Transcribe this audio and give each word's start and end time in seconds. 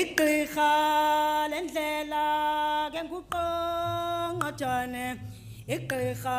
igqirha 0.00 0.70
lendlela 1.52 2.26
ke 2.92 3.00
nguqongqojane 3.08 5.06
igqirha 5.74 6.38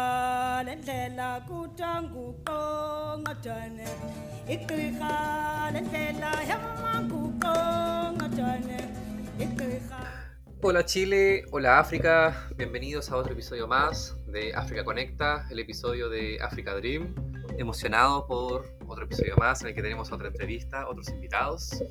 lendlela 0.68 1.30
kuthiwa 1.48 1.94
nguqongqojane 2.06 3.90
igqirha 4.56 5.14
lendlela 5.74 6.32
yamanguqongqojane 6.50 8.80
Hola 10.68 10.84
Chile, 10.84 11.46
hola 11.52 11.78
África, 11.78 12.50
bienvenidos 12.56 13.12
a 13.12 13.18
otro 13.18 13.34
episodio 13.34 13.68
más 13.68 14.18
de 14.26 14.52
África 14.56 14.84
Conecta, 14.84 15.46
el 15.52 15.60
episodio 15.60 16.10
de 16.10 16.40
Africa 16.42 16.74
Dream. 16.74 17.14
Emocionado 17.60 18.26
por 18.26 18.76
otro 18.88 19.06
episodio 19.06 19.36
más 19.38 19.62
en 19.62 19.68
el 19.68 19.76
que 19.76 19.84
tenemos 19.84 20.12
otra 20.12 20.30
entrevista, 20.30 20.88
otros 20.88 21.10
invitados. 21.10 21.84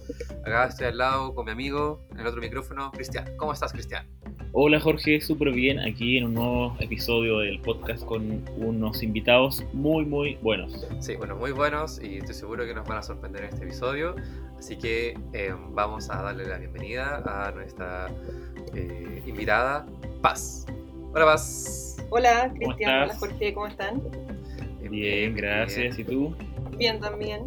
Acá 0.45 0.66
estoy 0.66 0.88
al 0.88 0.98
lado 0.98 1.37
con 1.37 1.45
mi 1.45 1.52
amigo, 1.52 2.05
en 2.10 2.18
el 2.18 2.27
otro 2.27 2.41
micrófono, 2.41 2.91
Cristian. 2.91 3.37
¿Cómo 3.37 3.52
estás, 3.52 3.70
Cristian? 3.70 4.09
Hola 4.57 4.79
Jorge, 4.79 5.21
súper 5.21 5.51
bien 5.51 5.81
aquí 5.81 6.17
en 6.17 6.27
un 6.27 6.35
nuevo 6.35 6.77
episodio 6.79 7.39
del 7.39 7.59
podcast 7.59 8.05
con 8.05 8.49
unos 8.57 9.03
invitados 9.03 9.65
muy 9.73 10.05
muy 10.05 10.39
buenos. 10.43 10.87
Sí, 11.01 11.17
bueno, 11.17 11.35
muy 11.35 11.51
buenos 11.51 12.01
y 12.01 12.19
estoy 12.19 12.37
seguro 12.37 12.65
que 12.65 12.73
nos 12.73 12.87
van 12.87 12.99
a 12.99 13.03
sorprender 13.03 13.43
en 13.43 13.49
este 13.49 13.65
episodio. 13.65 14.15
Así 14.57 14.79
que 14.79 15.19
eh, 15.33 15.53
vamos 15.73 16.09
a 16.09 16.23
darle 16.23 16.47
la 16.47 16.59
bienvenida 16.59 17.21
a 17.27 17.51
nuestra 17.51 18.07
eh, 18.77 19.25
invitada, 19.27 19.87
Paz. 20.23 20.66
Hola 21.13 21.25
Paz. 21.25 21.97
Hola, 22.11 22.52
Cristian. 22.55 23.02
Hola? 23.02 23.16
Jorge. 23.16 23.55
¿Cómo 23.55 23.66
están? 23.66 24.01
Bien, 24.89 25.35
gracias. 25.35 25.99
¿Y 25.99 26.05
tú? 26.05 26.33
Bien 26.79 27.01
también. 27.01 27.43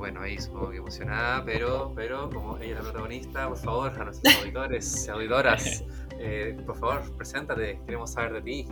Bueno, 0.00 0.22
ahí 0.22 0.38
supongo 0.38 0.70
que 0.70 0.78
emocionada, 0.78 1.44
pero, 1.44 1.92
pero 1.94 2.30
como 2.30 2.56
ella 2.56 2.68
es 2.68 2.74
la 2.76 2.80
protagonista, 2.80 3.48
por 3.48 3.58
favor, 3.58 3.92
a 4.00 4.04
nuestros 4.04 4.34
auditores 4.38 5.06
y 5.06 5.10
auditoras, 5.10 5.84
eh, 6.18 6.56
por 6.64 6.74
favor, 6.78 7.16
preséntate, 7.18 7.78
queremos 7.84 8.12
saber 8.12 8.32
de 8.32 8.40
ti. 8.40 8.66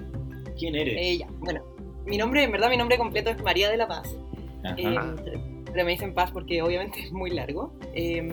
¿Quién 0.58 0.74
eres? 0.74 0.94
Eh, 0.96 1.18
ya, 1.18 1.26
bueno, 1.40 1.62
mi 2.06 2.16
nombre, 2.16 2.44
en 2.44 2.50
verdad, 2.50 2.70
mi 2.70 2.78
nombre 2.78 2.96
completo 2.96 3.28
es 3.28 3.42
María 3.42 3.68
de 3.68 3.76
la 3.76 3.86
Paz. 3.86 4.16
Ajá. 4.64 4.74
Eh, 4.78 5.62
pero 5.70 5.84
me 5.84 5.90
dicen 5.90 6.14
Paz 6.14 6.30
porque 6.32 6.62
obviamente 6.62 6.98
es 6.98 7.12
muy 7.12 7.28
largo. 7.28 7.74
Eh, 7.94 8.26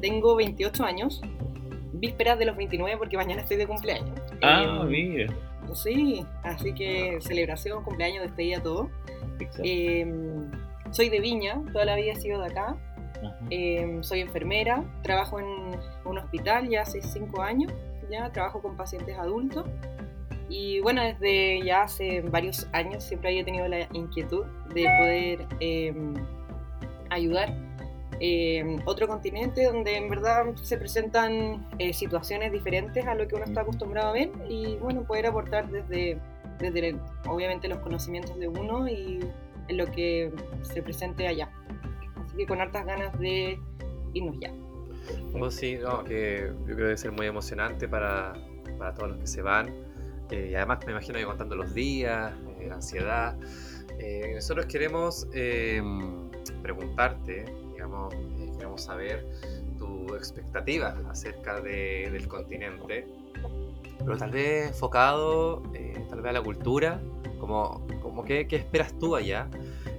tengo 0.00 0.34
28 0.34 0.82
años, 0.82 1.22
vísperas 1.92 2.40
de 2.40 2.44
los 2.46 2.56
29 2.56 2.98
porque 2.98 3.16
mañana 3.16 3.42
estoy 3.42 3.56
de 3.56 3.68
cumpleaños. 3.68 4.18
ah, 4.42 4.82
Eh, 4.82 4.88
mira. 4.88 5.32
Sí, 5.74 6.26
así 6.42 6.74
que 6.74 7.18
celebración, 7.20 7.84
cumpleaños, 7.84 8.24
despedida, 8.24 8.60
todo. 8.60 8.90
Exacto. 9.38 9.62
Soy 10.90 11.08
de 11.08 11.20
Viña, 11.20 11.62
toda 11.72 11.84
la 11.84 11.96
vida 11.96 12.12
he 12.12 12.16
sido 12.16 12.40
de 12.40 12.46
acá. 12.48 12.76
Eh, 13.50 13.98
soy 14.00 14.20
enfermera, 14.20 14.82
trabajo 15.02 15.38
en 15.38 15.46
un 16.04 16.18
hospital 16.18 16.68
ya 16.68 16.82
hace 16.82 17.02
cinco 17.02 17.42
años, 17.42 17.72
ya 18.10 18.30
trabajo 18.32 18.60
con 18.62 18.76
pacientes 18.76 19.16
adultos. 19.18 19.66
Y 20.48 20.80
bueno, 20.80 21.02
desde 21.02 21.62
ya 21.62 21.82
hace 21.82 22.22
varios 22.22 22.68
años 22.72 23.04
siempre 23.04 23.30
había 23.30 23.44
tenido 23.44 23.68
la 23.68 23.86
inquietud 23.92 24.44
de 24.74 24.84
poder 24.98 25.46
eh, 25.60 25.94
ayudar 27.10 27.54
eh, 28.22 28.76
otro 28.84 29.08
continente 29.08 29.64
donde 29.64 29.96
en 29.96 30.10
verdad 30.10 30.54
se 30.56 30.76
presentan 30.76 31.66
eh, 31.78 31.94
situaciones 31.94 32.52
diferentes 32.52 33.06
a 33.06 33.14
lo 33.14 33.26
que 33.26 33.34
uno 33.34 33.44
está 33.46 33.62
acostumbrado 33.62 34.08
a 34.08 34.12
ver 34.12 34.30
y 34.46 34.76
bueno, 34.76 35.04
poder 35.04 35.26
aportar 35.26 35.70
desde, 35.70 36.18
desde 36.58 36.96
obviamente 37.26 37.66
los 37.66 37.78
conocimientos 37.78 38.38
de 38.38 38.46
uno 38.46 38.86
y 38.86 39.20
en 39.70 39.76
lo 39.78 39.86
que 39.86 40.30
se 40.62 40.82
presente 40.82 41.26
allá. 41.26 41.48
Así 42.24 42.36
que 42.36 42.46
con 42.46 42.60
hartas 42.60 42.84
ganas 42.84 43.18
de 43.18 43.58
irnos 44.12 44.36
ya. 44.40 44.52
Oh, 45.32 45.50
sí, 45.50 45.78
no, 45.80 46.04
que 46.04 46.48
yo 46.58 46.64
creo 46.64 46.76
que 46.76 46.82
debe 46.82 46.96
ser 46.96 47.12
muy 47.12 47.26
emocionante 47.26 47.88
para, 47.88 48.34
para 48.78 48.94
todos 48.94 49.10
los 49.10 49.18
que 49.18 49.26
se 49.26 49.42
van. 49.42 49.68
Eh, 50.30 50.48
y 50.52 50.54
además 50.54 50.80
me 50.86 50.92
imagino 50.92 51.18
que 51.18 51.24
contando 51.24 51.56
los 51.56 51.72
días, 51.74 52.32
eh, 52.60 52.66
la 52.68 52.74
ansiedad. 52.74 53.36
Eh, 53.98 54.32
nosotros 54.34 54.66
queremos 54.66 55.26
eh, 55.34 55.82
preguntarte, 56.62 57.44
digamos, 57.72 58.14
eh, 58.14 58.50
queremos 58.56 58.82
saber 58.82 59.26
tu 59.78 60.14
expectativa 60.14 60.96
acerca 61.08 61.60
de- 61.60 62.10
del 62.12 62.28
continente, 62.28 63.06
pero 63.98 64.16
tal 64.16 64.30
vez 64.30 64.68
enfocado 64.68 65.62
eh, 65.74 66.04
tal 66.08 66.20
vez 66.22 66.30
a 66.30 66.32
la 66.34 66.42
cultura, 66.42 67.00
como, 67.38 67.86
como 68.20 68.24
qué, 68.24 68.46
qué 68.46 68.56
esperas 68.56 68.98
tú 68.98 69.16
allá. 69.16 69.48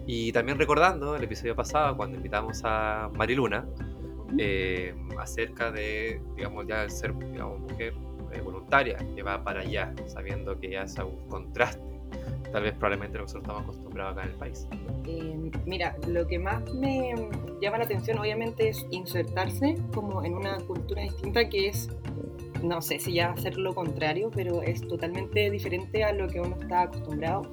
Y 0.05 0.31
también 0.31 0.57
recordando 0.57 1.15
el 1.15 1.23
episodio 1.23 1.55
pasado 1.55 1.95
cuando 1.95 2.17
invitamos 2.17 2.61
a 2.63 3.09
Mariluna, 3.15 3.65
eh, 4.37 4.93
acerca 5.17 5.71
de, 5.71 6.21
digamos, 6.35 6.65
ya 6.67 6.83
el 6.83 6.91
ser, 6.91 7.17
digamos, 7.17 7.59
mujer 7.59 7.93
eh, 8.31 8.41
voluntaria 8.41 8.97
que 9.15 9.23
va 9.23 9.43
para 9.43 9.61
allá, 9.61 9.93
sabiendo 10.07 10.59
que 10.59 10.71
ya 10.71 10.83
es 10.83 10.97
un 10.97 11.27
contraste, 11.27 11.81
tal 12.51 12.63
vez 12.63 12.73
probablemente 12.73 13.17
lo 13.17 13.25
que 13.25 13.33
nosotros 13.33 13.43
estamos 13.43 13.63
acostumbrados 13.63 14.13
acá 14.13 14.23
en 14.23 14.31
el 14.31 14.37
país. 14.37 14.67
Eh, 15.05 15.51
mira, 15.65 15.95
lo 16.07 16.25
que 16.27 16.39
más 16.39 16.63
me 16.73 17.13
llama 17.61 17.77
la 17.77 17.83
atención 17.83 18.19
obviamente 18.19 18.69
es 18.69 18.85
insertarse 18.89 19.77
como 19.93 20.23
en 20.23 20.33
una 20.33 20.57
cultura 20.61 21.03
distinta 21.03 21.47
que 21.49 21.67
es, 21.67 21.89
no 22.63 22.81
sé 22.81 22.99
si 22.99 23.13
ya 23.13 23.31
hacer 23.31 23.57
lo 23.57 23.75
contrario, 23.75 24.31
pero 24.33 24.61
es 24.61 24.81
totalmente 24.87 25.49
diferente 25.51 26.03
a 26.03 26.13
lo 26.13 26.27
que 26.27 26.39
uno 26.39 26.57
está 26.59 26.83
acostumbrado. 26.83 27.43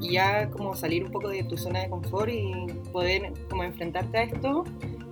Y 0.00 0.12
ya 0.12 0.50
como 0.50 0.74
salir 0.74 1.04
un 1.04 1.12
poco 1.12 1.28
de 1.28 1.44
tu 1.44 1.56
zona 1.56 1.80
de 1.80 1.90
confort 1.90 2.30
y 2.30 2.66
poder 2.92 3.32
como 3.48 3.64
enfrentarte 3.64 4.18
a 4.18 4.22
esto, 4.24 4.64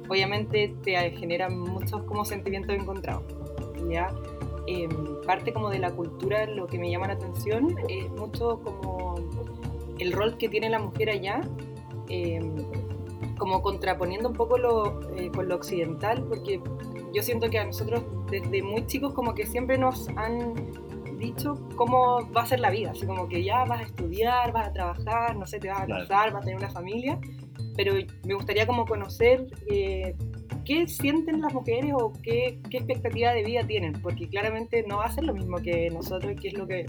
obviamente 0.09 0.75
te 0.82 1.10
genera 1.12 1.48
muchos 1.48 2.03
como 2.03 2.25
sentimientos 2.25 2.75
encontrados. 2.75 3.25
Ya 3.88 4.09
eh, 4.66 4.88
parte 5.26 5.53
como 5.53 5.70
de 5.70 5.78
la 5.78 5.91
cultura, 5.91 6.47
lo 6.47 6.66
que 6.66 6.78
me 6.78 6.91
llama 6.91 7.09
la 7.09 7.15
atención 7.15 7.76
es 7.88 8.09
mucho 8.10 8.60
como 8.62 9.16
el 9.98 10.12
rol 10.12 10.37
que 10.37 10.48
tiene 10.48 10.70
la 10.70 10.78
mujer 10.78 11.10
allá, 11.10 11.41
eh, 12.09 12.41
como 13.38 13.60
contraponiendo 13.62 14.28
un 14.28 14.37
poco 14.37 14.59
lo, 14.59 15.00
eh, 15.16 15.31
con 15.34 15.49
lo 15.49 15.56
occidental, 15.56 16.25
porque 16.28 16.60
yo 17.12 17.22
siento 17.22 17.50
que 17.50 17.59
a 17.59 17.64
nosotros 17.64 18.04
desde 18.31 18.62
muy 18.62 18.87
chicos 18.87 19.12
como 19.14 19.34
que 19.34 19.47
siempre 19.47 19.78
nos 19.78 20.09
han 20.10 20.54
dicho 21.22 21.68
cómo 21.76 22.30
va 22.32 22.42
a 22.42 22.46
ser 22.46 22.60
la 22.60 22.70
vida, 22.70 22.90
así 22.92 23.06
como 23.06 23.28
que 23.28 23.42
ya 23.42 23.64
vas 23.64 23.80
a 23.80 23.84
estudiar, 23.84 24.52
vas 24.52 24.68
a 24.68 24.72
trabajar, 24.72 25.36
no 25.36 25.46
sé, 25.46 25.58
te 25.58 25.68
vas 25.68 25.80
a 25.82 25.86
Claro. 25.86 26.02
casar, 26.08 26.32
vas 26.32 26.42
a 26.42 26.44
tener 26.44 26.58
una 26.58 26.70
familia, 26.70 27.18
pero 27.76 27.94
me 28.26 28.34
gustaría 28.34 28.66
como 28.66 28.84
conocer 28.84 29.46
eh, 29.70 30.14
qué 30.64 30.86
sienten 30.86 31.40
las 31.40 31.52
mujeres 31.54 31.92
o 31.98 32.12
qué, 32.22 32.58
qué 32.70 32.78
expectativa 32.78 33.32
de 33.32 33.42
vida 33.44 33.66
tienen, 33.66 33.94
porque 34.02 34.28
claramente 34.28 34.84
no 34.86 34.98
va 34.98 35.06
a 35.06 35.12
ser 35.12 35.24
lo 35.24 35.34
mismo 35.34 35.56
que 35.58 35.90
nosotros, 35.90 36.34
que 36.40 36.48
es 36.48 36.54
lo 36.54 36.66
que 36.66 36.86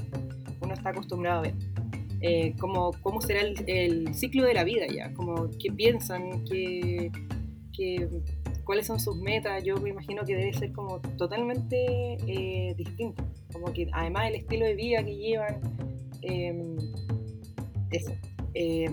uno 0.62 0.74
está 0.74 0.90
acostumbrado 0.90 1.40
a 1.40 1.42
ver. 1.44 1.54
Eh, 2.26 2.54
como, 2.60 2.92
cómo 3.02 3.22
será 3.22 3.42
el, 3.42 3.56
el 3.68 4.16
ciclo 4.16 4.46
de 4.46 4.54
la 4.54 4.64
vida 4.64 4.86
ya, 4.88 5.14
como 5.14 5.50
qué 5.60 5.72
piensan, 5.74 6.44
qué, 6.46 7.12
qué- 7.76 8.08
cuáles 8.64 8.88
son 8.88 9.00
sus 9.00 9.18
metas, 9.18 9.64
yo 9.64 9.78
me 9.78 9.90
imagino 9.90 10.24
que 10.24 10.36
debe 10.36 10.54
ser 10.54 10.72
como 10.72 11.00
totalmente 11.18 12.18
eh, 12.28 12.74
distinto, 12.78 13.24
como 13.52 13.74
que 13.74 13.88
además 13.92 14.30
el 14.30 14.36
estilo 14.36 14.66
de 14.66 14.76
vida 14.76 15.04
que 15.04 15.16
llevan, 15.16 15.60
eh, 16.22 16.78
eso. 17.92 18.12
Eh, 18.54 18.90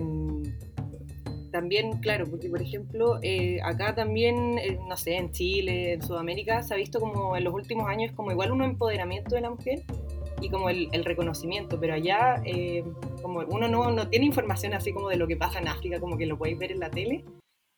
también, 1.51 1.99
claro, 1.99 2.25
porque 2.29 2.49
por 2.49 2.61
ejemplo, 2.61 3.19
eh, 3.21 3.59
acá 3.63 3.93
también, 3.93 4.57
eh, 4.57 4.79
no 4.87 4.95
sé, 4.95 5.17
en 5.17 5.31
Chile, 5.31 5.93
en 5.93 6.01
Sudamérica, 6.01 6.63
se 6.63 6.73
ha 6.73 6.77
visto 6.77 6.99
como 6.99 7.35
en 7.35 7.43
los 7.43 7.53
últimos 7.53 7.89
años 7.89 8.13
como 8.13 8.31
igual 8.31 8.51
un 8.51 8.63
empoderamiento 8.63 9.35
de 9.35 9.41
la 9.41 9.49
mujer 9.49 9.81
y 10.41 10.49
como 10.49 10.69
el, 10.69 10.87
el 10.93 11.03
reconocimiento, 11.03 11.77
pero 11.79 11.93
allá 11.93 12.41
como 13.21 13.41
uno 13.41 13.67
no, 13.67 13.91
no 13.91 14.07
tiene 14.07 14.25
información 14.25 14.73
así 14.73 14.91
como 14.93 15.09
de 15.09 15.17
lo 15.17 15.27
que 15.27 15.35
pasa 15.35 15.59
en 15.59 15.67
África, 15.67 15.99
como 15.99 16.17
que 16.17 16.25
lo 16.25 16.37
podéis 16.37 16.57
ver 16.57 16.71
en 16.71 16.79
la 16.79 16.89
tele. 16.89 17.25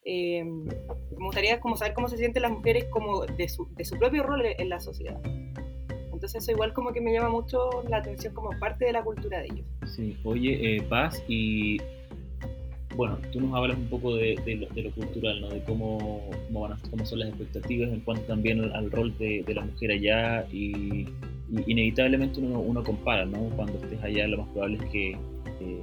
Eh, 0.05 0.43
me 0.43 1.25
gustaría 1.25 1.59
como 1.59 1.75
saber 1.77 1.93
cómo 1.93 2.07
se 2.07 2.17
sienten 2.17 2.41
las 2.43 2.51
mujeres 2.51 2.85
como 2.85 3.25
de 3.25 3.47
su, 3.49 3.67
de 3.75 3.85
su 3.85 3.97
propio 3.97 4.23
rol 4.23 4.43
en 4.45 4.69
la 4.69 4.79
sociedad. 4.79 5.19
Entonces 6.11 6.43
eso 6.43 6.51
igual 6.51 6.73
como 6.73 6.91
que 6.93 7.01
me 7.01 7.11
llama 7.13 7.29
mucho 7.29 7.69
la 7.89 7.97
atención 7.97 8.33
como 8.33 8.49
parte 8.59 8.85
de 8.85 8.93
la 8.93 9.03
cultura 9.03 9.39
de 9.39 9.45
ellos. 9.45 9.65
Sí, 9.87 10.15
oye, 10.23 10.77
eh, 10.77 10.81
Paz, 10.83 11.21
y 11.27 11.77
bueno, 12.95 13.17
tú 13.31 13.41
nos 13.41 13.53
hablas 13.55 13.75
un 13.77 13.87
poco 13.87 14.15
de, 14.15 14.35
de 14.45 14.55
lo, 14.55 14.67
de 14.69 14.83
lo 14.83 14.91
cultural, 14.91 15.41
¿no? 15.41 15.49
De 15.49 15.63
cómo, 15.63 16.29
cómo, 16.47 16.61
van 16.61 16.73
a- 16.73 16.79
cómo 16.91 17.05
son 17.05 17.19
las 17.19 17.29
expectativas 17.29 17.89
en 17.91 17.99
cuanto 18.01 18.23
también 18.25 18.61
al, 18.61 18.71
al 18.75 18.91
rol 18.91 19.17
de, 19.17 19.43
de 19.45 19.53
la 19.55 19.65
mujer 19.65 19.91
allá 19.91 20.45
y, 20.51 21.07
y 21.49 21.63
inevitablemente 21.65 22.39
uno, 22.39 22.59
uno 22.59 22.83
compara, 22.83 23.25
¿no? 23.25 23.39
Cuando 23.55 23.73
estés 23.79 24.01
allá 24.03 24.27
lo 24.27 24.37
más 24.37 24.49
probable 24.49 24.77
es 24.77 24.91
que 24.91 25.11
eh, 25.11 25.79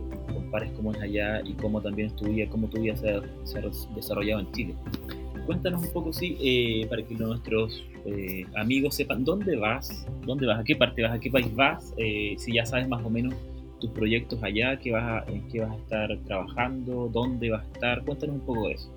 compares 0.50 0.72
cómo 0.72 0.92
es 0.92 1.00
allá 1.00 1.40
y 1.44 1.52
cómo 1.52 1.80
también 1.80 2.08
es 2.08 2.16
tu 2.16 2.24
vida, 2.26 2.48
cómo 2.50 2.66
tu 2.66 2.80
vida 2.80 2.96
se 2.96 3.08
ha, 3.08 3.22
se 3.44 3.58
ha 3.58 3.62
desarrollado 3.94 4.40
en 4.40 4.50
Chile. 4.50 4.74
Cuéntanos 5.46 5.82
un 5.84 5.92
poco, 5.92 6.12
sí, 6.12 6.36
eh, 6.40 6.86
para 6.88 7.02
que 7.02 7.14
nuestros 7.14 7.84
eh, 8.04 8.44
amigos 8.56 8.96
sepan 8.96 9.24
dónde 9.24 9.56
vas, 9.56 10.06
dónde 10.26 10.46
vas, 10.46 10.58
a 10.58 10.64
qué 10.64 10.74
parte 10.74 11.02
vas, 11.02 11.12
a 11.12 11.20
qué 11.20 11.30
país 11.30 11.54
vas, 11.54 11.94
eh, 11.98 12.34
si 12.36 12.54
ya 12.54 12.66
sabes 12.66 12.88
más 12.88 13.04
o 13.04 13.10
menos 13.10 13.34
tus 13.80 13.90
proyectos 13.90 14.42
allá, 14.42 14.76
qué 14.80 14.90
vas 14.90 15.04
a, 15.04 15.30
en 15.30 15.46
qué 15.48 15.60
vas 15.60 15.70
a 15.70 15.76
estar 15.76 16.18
trabajando, 16.26 17.08
dónde 17.12 17.50
vas 17.50 17.64
a 17.64 17.72
estar, 17.72 18.04
cuéntanos 18.04 18.36
un 18.36 18.42
poco 18.42 18.66
de 18.66 18.74
eso. 18.74 18.90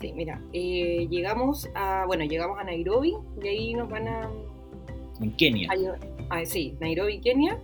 Sí, 0.00 0.12
mira, 0.14 0.40
eh, 0.52 1.06
llegamos 1.08 1.68
a, 1.74 2.06
bueno, 2.06 2.24
llegamos 2.24 2.58
a 2.58 2.64
Nairobi 2.64 3.14
y 3.40 3.48
ahí 3.48 3.74
nos 3.74 3.88
van 3.88 4.08
a, 4.08 4.30
En 5.20 5.30
Kenia. 5.32 5.70
a 5.70 6.38
ah, 6.40 6.44
sí, 6.44 6.74
Nairobi, 6.80 7.20
Kenia, 7.20 7.58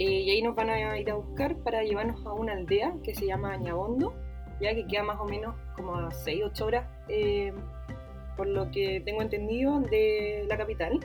eh, 0.00 0.22
y 0.22 0.30
ahí 0.30 0.40
nos 0.40 0.56
van 0.56 0.70
a 0.70 0.98
ir 0.98 1.10
a 1.10 1.14
buscar 1.14 1.54
para 1.56 1.82
llevarnos 1.82 2.24
a 2.24 2.32
una 2.32 2.54
aldea 2.54 2.94
que 3.04 3.14
se 3.14 3.26
llama 3.26 3.54
Ñabondo, 3.58 4.14
ya 4.58 4.74
que 4.74 4.86
queda 4.86 5.02
más 5.02 5.20
o 5.20 5.26
menos 5.26 5.54
como 5.76 5.94
a 5.94 6.10
6, 6.10 6.40
8 6.46 6.64
horas, 6.64 6.86
eh, 7.08 7.52
por 8.34 8.46
lo 8.46 8.70
que 8.70 9.02
tengo 9.04 9.20
entendido, 9.20 9.78
de 9.78 10.46
la 10.48 10.56
capital. 10.56 11.00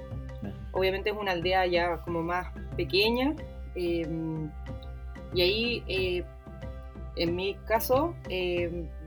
Obviamente 0.71 1.09
es 1.09 1.17
una 1.17 1.33
aldea 1.33 1.65
ya 1.65 1.97
como 2.05 2.23
más 2.23 2.47
pequeña, 2.77 3.35
eh, 3.75 4.07
y 5.33 5.41
ahí, 5.41 6.23
en 7.17 7.35
mi 7.35 7.55
caso, 7.67 8.15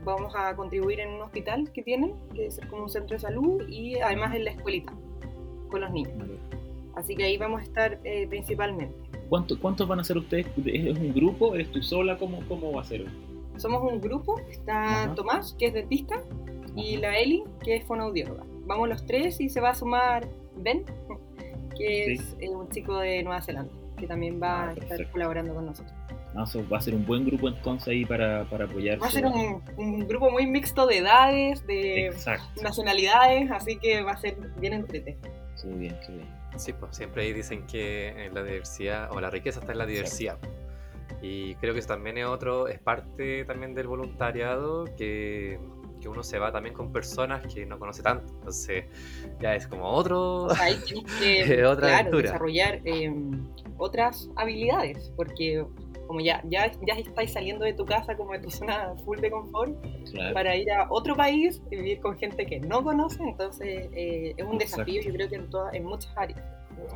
vamos 0.03 0.35
a 0.35 0.55
contribuir 0.55 0.99
en 0.99 1.15
un 1.15 1.21
hospital 1.23 1.71
que 1.71 1.81
tienen, 1.81 2.13
que 2.35 2.45
es 2.45 2.61
como 2.69 2.83
un 2.83 2.89
centro 2.89 3.15
de 3.15 3.21
salud, 3.21 3.67
y 3.67 3.97
además 3.97 4.35
en 4.35 4.45
la 4.45 4.51
escuelita 4.51 4.93
con 5.71 5.81
los 5.81 5.89
niños. 5.89 6.13
Así 6.93 7.15
que 7.15 7.23
ahí 7.23 7.37
vamos 7.37 7.61
a 7.61 7.63
estar 7.63 7.99
principalmente. 8.29 9.08
¿Cuánto- 9.29 9.59
¿Cuántos 9.59 9.87
van 9.87 9.99
a 9.99 10.03
ser 10.03 10.17
ustedes? 10.17 10.47
¿Es 10.65 10.97
un 10.97 11.13
grupo? 11.13 11.53
¿Eres 11.55 11.71
tú 11.71 11.81
sola? 11.83 12.17
¿Cómo, 12.17 12.39
cómo 12.47 12.71
va 12.73 12.81
a 12.81 12.85
ser? 12.85 13.05
Somos 13.57 13.81
un 13.91 14.01
grupo, 14.01 14.39
está 14.49 15.03
Ajá. 15.03 15.15
Tomás, 15.15 15.55
que 15.59 15.67
es 15.67 15.73
dentista, 15.73 16.21
y 16.75 16.97
la 16.97 17.17
Eli, 17.17 17.43
que 17.63 17.75
es 17.75 17.83
fonoaudióloga. 17.85 18.43
Vamos 18.65 18.87
los 18.89 19.05
tres 19.05 19.39
y 19.41 19.49
se 19.49 19.59
va 19.61 19.71
a 19.71 19.75
sumar 19.75 20.27
Ben, 20.57 20.83
que 21.77 22.05
Sí. 22.05 22.11
es 22.13 22.35
eh, 22.39 22.49
un 22.49 22.69
chico 22.69 22.97
de 22.99 23.23
Nueva 23.23 23.41
Zelanda, 23.41 23.71
que 23.97 24.07
también 24.07 24.41
va 24.41 24.63
Ah, 24.63 24.69
a 24.69 24.73
estar 24.73 25.11
colaborando 25.11 25.53
con 25.53 25.65
nosotros. 25.65 25.93
Ah, 26.35 26.43
eso 26.47 26.63
va 26.71 26.77
a 26.77 26.81
ser 26.81 26.93
un 26.93 27.05
buen 27.05 27.25
grupo 27.25 27.47
entonces 27.49 27.87
ahí 27.89 28.05
para, 28.05 28.45
para 28.49 28.65
apoyarse. 28.65 29.01
Va 29.01 29.07
a 29.07 29.11
ser 29.11 29.25
un, 29.25 29.61
un 29.77 30.07
grupo 30.07 30.29
muy 30.29 30.45
mixto 30.45 30.85
de 30.85 30.97
edades, 30.99 31.65
de 31.65 32.05
Exacto. 32.07 32.61
nacionalidades, 32.61 33.49
así 33.51 33.77
que 33.77 34.01
va 34.03 34.11
a 34.11 34.17
ser 34.17 34.37
bien 34.59 34.73
entrete. 34.73 35.17
Qué 35.61 35.67
bien, 35.69 35.97
qué 36.05 36.13
bien. 36.13 36.27
Sí, 36.57 36.73
pues 36.73 36.95
siempre 36.95 37.23
ahí 37.23 37.33
dicen 37.33 37.65
que 37.67 38.25
en 38.25 38.33
la 38.33 38.43
diversidad 38.43 39.11
o 39.11 39.21
la 39.21 39.29
riqueza 39.29 39.59
está 39.59 39.71
en 39.71 39.77
la 39.77 39.85
diversidad. 39.85 40.37
Y 41.21 41.55
creo 41.55 41.73
que 41.73 41.79
eso 41.79 41.89
también 41.89 42.17
es 42.17 42.25
otro, 42.25 42.67
es 42.67 42.79
parte 42.79 43.43
también 43.45 43.73
del 43.73 43.87
voluntariado 43.87 44.85
que, 44.97 45.59
que 46.01 46.07
uno 46.09 46.23
se 46.23 46.39
va 46.39 46.51
también 46.51 46.73
con 46.73 46.91
personas 46.91 47.45
que 47.53 47.65
no 47.65 47.77
conoce 47.79 48.01
tanto. 48.03 48.31
Entonces 48.33 48.85
ya 49.39 49.55
es 49.55 49.67
como 49.67 49.89
otro... 49.89 50.43
O 50.43 50.55
sea, 50.55 50.65
ahí 50.65 50.79
tienes 50.85 51.11
que 51.19 51.65
Otra 51.65 51.87
claro, 51.87 51.99
aventura. 51.99 52.23
desarrollar 52.23 52.81
eh, 52.85 53.13
otras 53.77 54.29
habilidades, 54.35 55.11
porque 55.15 55.65
como 56.09 56.21
ya, 56.21 56.41
ya, 56.49 56.71
ya 56.87 56.95
estáis 56.95 57.31
saliendo 57.31 57.65
de 57.65 57.73
tu 57.73 57.85
casa, 57.85 58.17
como 58.17 58.31
de 58.31 58.39
tu 58.39 58.49
zona 58.49 58.95
full 59.05 59.19
de 59.19 59.29
confort, 59.29 59.75
Claro. 60.11 60.33
para 60.33 60.55
ir 60.55 60.71
a 60.71 60.87
otro 60.89 61.15
país 61.15 61.61
y 61.69 61.75
vivir 61.75 61.99
con 61.99 62.17
gente 62.17 62.47
que 62.47 62.59
no 62.59 62.83
conoce, 62.83 63.21
entonces 63.21 63.87
eh, 63.93 64.33
es 64.35 64.43
un 64.43 64.55
Exacto. 64.59 64.85
desafío 64.85 65.01
yo 65.03 65.13
creo 65.13 65.29
que 65.29 65.35
en, 65.35 65.49
todas 65.51 65.71
en 65.75 65.83
muchas 65.85 66.11
áreas. 66.17 66.41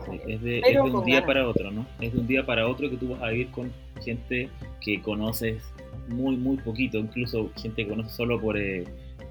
Sí, 0.09 0.19
es 0.27 0.41
de, 0.41 0.59
es 0.61 0.73
de 0.73 0.81
un 0.81 1.05
día 1.05 1.15
ganas. 1.21 1.27
para 1.27 1.47
otro, 1.47 1.69
¿no? 1.69 1.85
Es 2.01 2.11
de 2.11 2.19
un 2.21 2.25
día 2.25 2.43
para 2.43 2.67
otro 2.67 2.89
que 2.89 2.97
tú 2.97 3.09
vas 3.09 3.21
a 3.21 3.27
vivir 3.29 3.51
con 3.51 3.71
gente 4.03 4.49
que 4.81 4.99
conoces 4.99 5.61
muy, 6.07 6.35
muy 6.35 6.57
poquito, 6.57 6.97
incluso 6.97 7.51
gente 7.55 7.83
que 7.83 7.89
conoces 7.91 8.13
solo 8.13 8.41
por, 8.41 8.57
eh, 8.57 8.83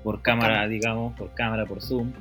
por 0.05 0.23
cámara, 0.23 0.69
digamos, 0.69 1.12
por 1.19 1.35
cámara, 1.35 1.67
por 1.67 1.82
Zoom, 1.82 2.12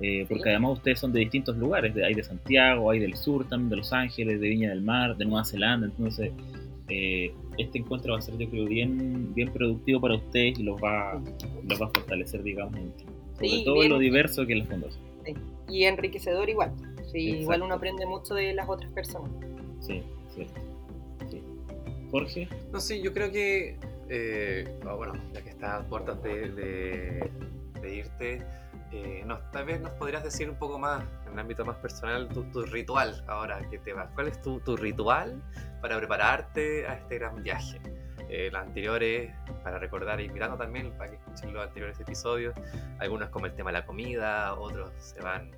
eh, 0.00 0.24
porque 0.26 0.44
Sí. 0.44 0.48
además 0.48 0.72
ustedes 0.78 0.98
son 1.00 1.12
de 1.12 1.20
distintos 1.20 1.54
lugares, 1.58 1.94
de- 1.94 2.02
hay 2.06 2.14
de 2.14 2.22
Santiago, 2.22 2.90
hay 2.90 2.98
del 2.98 3.14
sur 3.14 3.46
también, 3.46 3.68
de 3.68 3.76
Los 3.76 3.92
Ángeles, 3.92 4.40
de 4.40 4.48
Viña 4.48 4.70
del 4.70 4.80
Mar, 4.80 5.16
de 5.18 5.26
Nueva 5.26 5.44
Zelanda, 5.44 5.86
entonces 5.86 6.32
eh, 6.90 7.32
este 7.58 7.78
encuentro 7.78 8.12
va 8.12 8.18
a 8.18 8.22
ser, 8.22 8.36
yo 8.36 8.48
creo, 8.50 8.66
bien, 8.66 9.32
bien 9.34 9.50
productivo 9.52 10.00
para 10.00 10.16
ustedes 10.16 10.58
y 10.58 10.62
los 10.64 10.80
va, 10.82 11.20
los 11.68 11.80
va 11.80 11.86
a 11.86 11.90
fortalecer, 11.90 12.42
digamos, 12.42 12.74
sobre 13.34 13.48
Sí, 13.48 13.62
todo 13.64 13.76
en 13.76 13.80
bien. 13.80 13.92
lo 13.92 13.98
diverso 13.98 14.46
que 14.46 14.52
es 14.54 14.58
la 14.58 14.64
fundación. 14.66 15.04
Y 15.68 15.84
enriquecedor 15.84 16.48
igual. 16.50 16.72
Sí, 17.12 17.30
igual 17.40 17.62
uno 17.62 17.74
aprende 17.74 18.04
mucho 18.06 18.34
de 18.34 18.52
las 18.54 18.68
otras 18.68 18.90
personas. 18.92 19.30
Sí, 19.80 20.02
cierto. 20.34 20.60
Sí. 21.30 21.42
Jorge. 22.10 22.48
No 22.72 22.80
sé, 22.80 23.00
yo 23.00 23.12
creo 23.12 23.30
que, 23.30 23.76
eh, 24.08 24.78
ah, 24.86 24.94
bueno, 24.94 25.12
ya 25.32 25.42
que 25.42 25.50
estás 25.50 25.84
a 25.84 25.88
puertas 25.88 26.20
de, 26.22 26.50
de- 26.50 27.30
de 27.80 27.94
irte, 27.96 28.42
eh, 28.92 29.22
nos- 29.26 29.48
tal 29.52 29.64
vez 29.66 29.80
nos 29.80 29.92
podrías 29.92 30.24
decir 30.24 30.50
un 30.50 30.56
poco 30.56 30.78
más, 30.78 31.04
en 31.26 31.34
el 31.34 31.38
ámbito 31.38 31.64
más 31.64 31.76
personal, 31.76 32.28
tu, 32.28 32.42
tu 32.50 32.62
ritual 32.62 33.24
ahora 33.28 33.60
que 33.70 33.78
te 33.78 33.92
vas. 33.92 34.10
¿Cuál 34.14 34.28
es 34.28 34.42
tu, 34.42 34.58
tu 34.60 34.76
ritual 34.76 35.40
para 35.80 35.96
prepararte 35.98 36.86
a 36.86 36.94
este 36.94 37.18
gran 37.18 37.42
viaje? 37.42 37.80
Eh, 38.28 38.48
los 38.52 38.62
anteriores, 38.62 39.32
para 39.64 39.78
recordar, 39.78 40.20
y 40.20 40.28
mirando 40.28 40.56
también 40.56 40.92
para 40.96 41.10
que 41.10 41.16
escuchen 41.16 41.52
los 41.52 41.66
anteriores 41.66 41.98
episodios, 41.98 42.54
algunos 43.00 43.28
como 43.30 43.46
el 43.46 43.54
tema 43.54 43.70
de 43.70 43.78
la 43.78 43.86
comida, 43.86 44.54
otros 44.54 44.92
se 44.98 45.20
van 45.20 45.50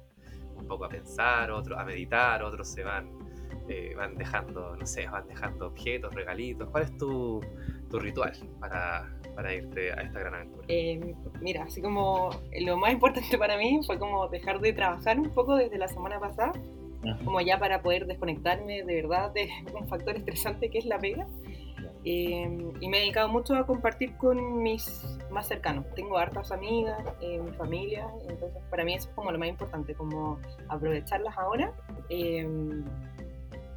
un 0.56 0.66
poco 0.66 0.86
a 0.86 0.88
pensar, 0.88 1.50
otros 1.50 1.78
a 1.78 1.84
meditar, 1.84 2.42
otros 2.42 2.68
se 2.68 2.82
van 2.82 3.22
eh, 3.68 3.94
van 3.96 4.16
dejando, 4.16 4.74
no 4.76 4.86
sé, 4.86 5.06
van 5.06 5.26
dejando 5.28 5.68
objetos, 5.68 6.14
regalitos. 6.14 6.68
¿Cuál 6.70 6.84
es 6.84 6.96
tu, 6.98 7.40
tu 7.90 7.98
ritual 7.98 8.32
para, 8.58 9.08
para 9.36 9.54
irte 9.54 9.92
a 9.92 10.02
esta 10.02 10.18
gran 10.18 10.34
aventura? 10.34 10.66
Eh, 10.68 11.14
mira, 11.40 11.64
así 11.64 11.80
como 11.80 12.30
lo 12.60 12.76
más 12.76 12.92
importante 12.92 13.38
para 13.38 13.56
mí 13.56 13.80
fue 13.86 13.98
como 13.98 14.28
dejar 14.28 14.60
de 14.60 14.72
trabajar 14.72 15.18
un 15.18 15.30
poco 15.30 15.56
desde 15.56 15.78
la 15.78 15.88
semana 15.88 16.18
pasada, 16.18 16.52
Ajá. 17.04 17.24
como 17.24 17.40
ya 17.40 17.58
para 17.58 17.82
poder 17.82 18.06
desconectarme 18.06 18.82
de 18.84 18.94
verdad 18.94 19.32
de 19.32 19.48
un 19.78 19.88
factor 19.88 20.16
estresante 20.16 20.70
que 20.70 20.78
es 20.78 20.86
la 20.86 20.98
pega. 20.98 21.26
Eh, 22.04 22.72
y 22.80 22.88
me 22.88 22.96
he 22.96 23.00
dedicado 23.00 23.28
mucho 23.28 23.54
a 23.54 23.64
compartir 23.64 24.16
con 24.16 24.60
mis 24.60 25.18
más 25.30 25.46
cercanos. 25.46 25.86
Tengo 25.94 26.18
hartas 26.18 26.50
amigas, 26.50 26.98
eh, 27.20 27.38
mi 27.38 27.52
familia, 27.52 28.08
entonces 28.28 28.60
para 28.70 28.84
mí 28.84 28.94
eso 28.94 29.08
es 29.08 29.14
como 29.14 29.30
lo 29.30 29.38
más 29.38 29.48
importante, 29.48 29.94
como 29.94 30.40
aprovecharlas 30.68 31.38
ahora, 31.38 31.72
eh, 32.08 32.44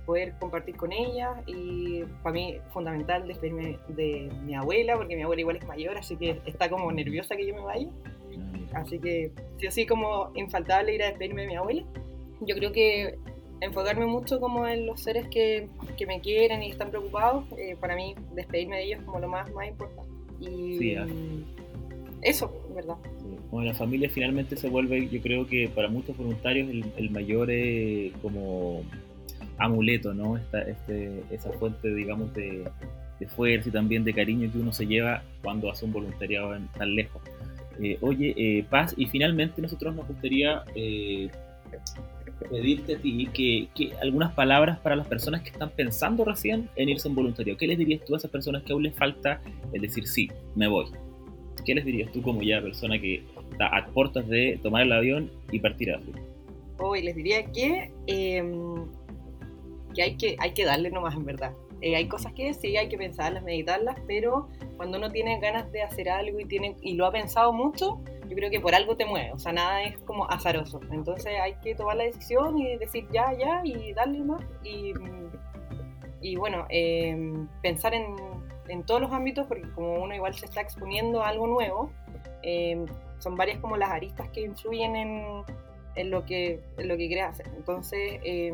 poder 0.07 0.33
compartir 0.39 0.75
con 0.75 0.91
ellas 0.91 1.37
y 1.45 2.03
para 2.23 2.33
mí 2.33 2.57
fundamental 2.71 3.27
despedirme 3.27 3.79
de 3.89 4.31
mi 4.43 4.55
abuela, 4.55 4.97
porque 4.97 5.15
mi 5.15 5.23
abuela 5.23 5.41
igual 5.41 5.57
es 5.57 5.67
mayor, 5.67 5.97
así 5.97 6.15
que 6.15 6.41
está 6.45 6.69
como 6.69 6.91
nerviosa 6.91 7.35
que 7.35 7.45
yo 7.45 7.53
me 7.53 7.61
vaya. 7.61 7.89
Así 8.73 8.99
que 8.99 9.31
sí 9.57 9.67
o 9.67 9.71
sí 9.71 9.85
como 9.85 10.31
infaltable 10.35 10.93
ir 10.93 11.03
a 11.03 11.07
despedirme 11.07 11.43
de 11.43 11.47
mi 11.47 11.55
abuela. 11.55 11.83
Yo 12.45 12.55
creo 12.55 12.71
que 12.71 13.15
enfocarme 13.61 14.05
mucho 14.05 14.39
como 14.39 14.67
en 14.67 14.85
los 14.85 15.01
seres 15.01 15.27
que, 15.29 15.67
que 15.97 16.05
me 16.05 16.19
quieren 16.21 16.61
y 16.63 16.69
están 16.71 16.89
preocupados, 16.89 17.45
eh, 17.57 17.75
para 17.79 17.95
mí 17.95 18.15
despedirme 18.35 18.77
de 18.77 18.83
ellos 18.83 18.99
es 18.99 19.05
como 19.05 19.19
lo 19.19 19.27
más, 19.27 19.51
más 19.53 19.67
importante. 19.67 20.09
Y 20.41 20.77
Sí, 20.77 20.95
ah. 20.95 21.07
eso, 22.21 22.51
¿verdad? 22.75 22.95
Sí. 23.19 23.27
Bueno, 23.51 23.69
la 23.71 23.75
familia 23.77 24.09
finalmente 24.09 24.55
se 24.57 24.69
vuelve, 24.69 25.07
yo 25.07 25.21
creo 25.21 25.47
que 25.47 25.69
para 25.69 25.87
muchos 25.87 26.17
voluntarios, 26.17 26.69
el, 26.69 26.85
el 26.97 27.09
mayor 27.11 27.47
eh, 27.49 28.11
como 28.21 28.83
amuleto, 29.57 30.13
¿no? 30.13 30.35
Esta, 30.37 30.61
este, 30.63 31.23
esa 31.31 31.51
fuente, 31.53 31.93
digamos, 31.93 32.33
de, 32.33 32.65
de 33.19 33.27
fuerza 33.27 33.69
y 33.69 33.71
también 33.71 34.03
de 34.03 34.13
cariño 34.13 34.51
que 34.51 34.57
uno 34.57 34.73
se 34.73 34.85
lleva 34.85 35.23
cuando 35.41 35.71
hace 35.71 35.85
un 35.85 35.93
voluntariado 35.93 36.53
en- 36.55 36.67
tan 36.73 36.93
lejos. 36.93 37.21
Eh, 37.81 37.97
oye, 38.01 38.33
eh, 38.37 38.65
Paz, 38.69 38.93
y 38.97 39.05
finalmente 39.05 39.61
nosotros 39.61 39.95
nos 39.95 40.05
gustaría 40.07 40.63
eh, 40.75 41.29
pedirte 42.49 42.95
a 42.95 42.97
ti 42.97 43.27
que, 43.33 43.67
que 43.73 43.95
algunas 44.01 44.33
palabras 44.33 44.79
para 44.79 44.95
las 44.95 45.07
personas 45.07 45.41
que 45.41 45.49
están 45.49 45.69
pensando 45.69 46.25
recién 46.25 46.69
en 46.75 46.89
irse 46.89 47.07
en 47.07 47.15
voluntariado. 47.15 47.57
¿Qué 47.57 47.67
les 47.67 47.77
dirías 47.77 48.03
tú 48.05 48.13
a 48.13 48.17
esas 48.17 48.31
personas 48.31 48.63
que 48.63 48.73
aún 48.73 48.83
les 48.83 48.95
falta 48.95 49.41
el 49.73 49.81
decir 49.81 50.07
sí, 50.07 50.29
me 50.55 50.67
voy? 50.67 50.85
¿Qué 51.65 51.73
les 51.73 51.85
dirías 51.85 52.11
tú 52.11 52.21
como 52.21 52.41
ya 52.41 52.61
persona 52.61 52.99
que 52.99 53.23
está 53.51 53.67
a 53.75 53.85
puertas 53.87 54.27
de 54.27 54.59
tomar 54.61 54.83
el 54.83 54.91
avión 54.91 55.31
y 55.51 55.59
partir 55.59 55.91
a 55.91 55.97
África? 55.97 56.19
Hoy 56.77 57.01
les 57.01 57.15
diría 57.15 57.45
que, 57.51 57.91
eh, 58.07 58.43
que, 59.93 60.01
hay 60.01 60.15
que 60.15 60.35
hay 60.39 60.53
que 60.53 60.65
darle 60.65 60.91
nomás, 60.91 61.15
en 61.15 61.25
verdad. 61.25 61.53
Eh, 61.81 61.95
hay 61.95 62.07
cosas 62.07 62.33
que 62.33 62.53
sí 62.53 62.77
hay 62.77 62.89
que 62.89 62.97
pensarlas, 62.97 63.43
meditarlas, 63.43 63.97
pero 64.07 64.47
cuando 64.77 64.97
uno 64.97 65.11
tiene 65.11 65.39
ganas 65.39 65.71
de 65.71 65.81
hacer 65.81 66.09
algo 66.09 66.39
y, 66.39 66.45
tiene, 66.45 66.75
y 66.81 66.93
lo 66.93 67.05
ha 67.05 67.11
pensado 67.11 67.53
mucho, 67.53 68.01
yo 68.27 68.35
creo 68.35 68.49
que 68.49 68.59
por 68.59 68.73
algo 68.75 68.95
te 68.95 69.05
mueve, 69.05 69.31
o 69.31 69.39
sea, 69.39 69.51
nada 69.51 69.83
es 69.83 69.97
como 69.99 70.29
azaroso. 70.29 70.79
Entonces 70.91 71.33
hay 71.41 71.55
que 71.55 71.75
tomar 71.75 71.97
la 71.97 72.03
decisión 72.05 72.57
y 72.57 72.77
decir 72.77 73.07
ya, 73.11 73.33
ya, 73.33 73.61
y 73.63 73.93
darle 73.93 74.19
más. 74.19 74.43
Y, 74.63 74.93
y 76.21 76.35
bueno, 76.35 76.65
eh, 76.69 77.33
pensar 77.61 77.93
en, 77.93 78.15
en 78.67 78.83
todos 78.83 79.01
los 79.01 79.11
ámbitos, 79.11 79.45
porque 79.47 79.69
como 79.71 80.01
uno 80.03 80.15
igual 80.15 80.33
se 80.33 80.45
está 80.45 80.61
exponiendo 80.61 81.21
a 81.21 81.29
algo 81.29 81.47
nuevo, 81.47 81.91
eh, 82.43 82.85
son 83.19 83.35
varias 83.35 83.59
como 83.59 83.77
las 83.77 83.89
aristas 83.89 84.29
que 84.29 84.41
influyen 84.41 84.95
en, 84.95 85.43
en 85.95 86.11
lo 86.11 86.25
que 86.25 86.61
en 86.77 86.87
lo 86.87 86.97
que 86.97 87.07
quieres 87.07 87.25
hacer. 87.25 87.47
Entonces, 87.55 88.19
eh, 88.23 88.53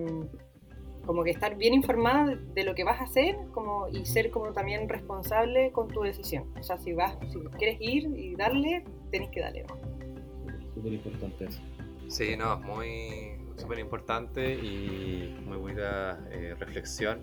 como 1.06 1.24
que 1.24 1.32
estar 1.32 1.56
bien 1.56 1.74
informada 1.74 2.26
de, 2.28 2.36
de 2.36 2.64
lo 2.64 2.76
que 2.76 2.84
vas 2.84 3.02
a 3.02 3.06
hacer 3.06 3.36
como, 3.54 3.88
y 3.88 4.06
ser 4.06 4.30
como 4.30 4.54
también 4.54 4.88
responsable 4.88 5.72
con 5.72 5.88
tu 5.88 6.02
decisión. 6.02 6.54
O 6.60 6.64
sea, 6.64 6.78
si 6.78 6.94
vas, 6.94 7.18
si 7.32 7.40
quieres 7.58 7.78
ir 7.80 8.06
y 8.16 8.36
darle, 8.36 8.84
tenés 9.12 9.30
que 9.30 9.42
darle. 9.42 9.64
¿no? 9.64 10.74
Súper 10.74 10.94
importante 10.94 11.46
eso. 11.46 11.62
Sí, 12.08 12.36
no, 12.36 12.60
muy 12.60 13.38
súper 13.58 13.80
importante 13.80 14.54
y 14.56 15.38
muy 15.46 15.58
buena 15.58 16.20
eh, 16.32 16.56
reflexión. 16.60 17.22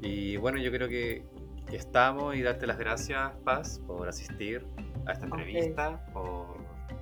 Y 0.00 0.36
bueno, 0.36 0.58
yo 0.58 0.70
creo 0.70 0.88
que, 0.88 1.24
que 1.68 1.76
estamos 1.76 2.34
y 2.36 2.42
darte 2.42 2.66
las 2.66 2.78
gracias, 2.78 3.32
Paz, 3.44 3.80
por 3.86 4.08
asistir 4.08 4.66
a 5.06 5.12
esta 5.12 5.26
entrevista, 5.26 6.04
por 6.12 6.58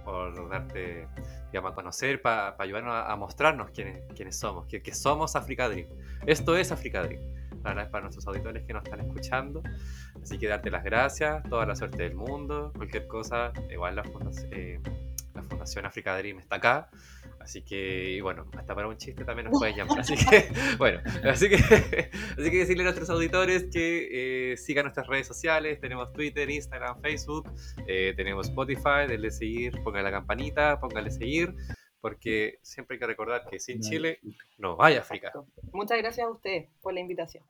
por 0.07 0.49
darte, 0.49 1.09
digamos, 1.51 1.73
a 1.73 1.75
conocer, 1.75 2.23
para 2.23 2.55
ayudarnos 2.61 2.95
a, 2.95 3.13
a 3.13 3.17
mostrarnos 3.17 3.71
quiénes, 3.73 4.05
quiénes 4.15 4.37
somos, 4.37 4.67
que, 4.67 4.81
que 4.81 4.95
somos 4.95 5.35
Africa 5.35 5.69
Dream. 5.69 5.89
Esto 6.27 6.57
es 6.57 6.71
Africa 6.71 7.03
Dream. 7.03 7.21
Es 7.67 7.89
para 7.89 8.03
nuestros 8.03 8.27
auditores 8.29 8.65
que 8.65 8.73
nos 8.73 8.85
están 8.85 9.01
escuchando. 9.01 9.63
Así 10.23 10.39
que 10.39 10.47
darte 10.47 10.71
las 10.71 10.85
gracias, 10.85 11.43
toda 11.49 11.67
la 11.67 11.75
suerte 11.75 12.05
del 12.05 12.15
mundo, 12.15 12.73
cualquier 12.77 13.07
cosa, 13.09 13.53
igual 13.71 13.97
la 13.97 14.05
fundación, 14.05 14.49
eh, 14.53 14.81
la 15.35 15.43
fundación 15.43 15.85
Africa 15.85 16.17
Dream 16.17 16.39
está 16.39 16.57
acá. 16.57 16.89
Así 17.41 17.63
que, 17.63 18.19
bueno, 18.23 18.47
hasta 18.59 18.75
para 18.75 18.89
un 18.89 18.97
chiste 18.97 19.25
también 19.25 19.49
nos 19.49 19.59
pueden 19.59 19.77
llamar. 19.77 20.01
Así 20.01 20.15
que, 20.17 20.49
bueno, 20.79 21.01
así 21.25 21.49
que, 21.49 21.57
así 22.39 22.51
que 22.51 22.59
decirle 22.59 22.83
a 22.83 22.87
nuestros 22.87 23.11
auditores 23.11 23.67
que 23.73 24.53
eh, 24.53 24.57
sigan 24.57 24.85
nuestras 24.85 25.07
redes 25.07 25.27
sociales. 25.27 25.81
Tenemos 25.81 26.13
Twitter, 26.13 26.49
Instagram, 26.49 27.01
Facebook, 27.01 27.53
eh, 27.87 28.15
tenemos 28.17 28.49
Spotify, 28.49 29.07
denle 29.09 29.31
seguir, 29.31 29.81
póngale 29.83 30.05
la 30.05 30.11
campanita, 30.11 30.81
póngale 30.81 31.11
seguir, 31.11 31.55
porque 32.01 32.59
siempre 32.63 32.95
hay 32.95 33.01
que 33.01 33.07
recordar 33.07 33.47
que 33.49 33.59
sin 33.59 33.81
Chile 33.81 34.21
no 34.59 34.77
hay 34.81 34.97
África. 34.97 35.33
Muchas 35.73 35.99
gracias 35.99 36.27
a 36.27 36.31
ustedes 36.31 36.69
por 36.81 36.95
la 36.95 37.01
invitación. 37.01 37.45